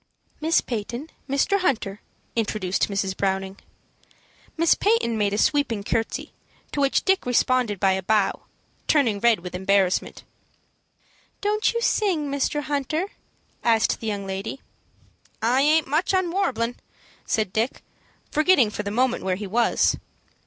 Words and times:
"Miss 0.39 0.61
Peyton, 0.61 1.11
Mr. 1.29 1.59
Hunter," 1.59 2.01
introduced 2.35 2.87
Mrs. 2.89 3.15
Browning. 3.15 3.57
Miss 4.57 4.73
Peyton 4.73 5.15
made 5.15 5.31
a 5.31 5.37
sweeping 5.37 5.83
courtesy, 5.83 6.33
to 6.71 6.81
which 6.81 7.03
Dick 7.03 7.23
responded 7.27 7.79
by 7.79 7.91
a 7.91 8.01
bow, 8.01 8.41
turning 8.87 9.19
red 9.19 9.41
with 9.41 9.53
embarrassment. 9.53 10.23
"Don't 11.39 11.75
you 11.75 11.81
sing, 11.81 12.31
Mr. 12.31 12.63
Hunter?" 12.63 13.09
asked 13.63 13.99
the 13.99 14.07
young 14.07 14.25
lady. 14.25 14.59
"I 15.39 15.61
aint 15.61 15.85
much 15.85 16.15
on 16.15 16.31
warblin'," 16.31 16.77
said 17.27 17.53
Dick, 17.53 17.83
forgetting 18.31 18.71
for 18.71 18.81
the 18.81 18.89
moment 18.89 19.23
where 19.23 19.35
he 19.35 19.45
was. 19.45 19.97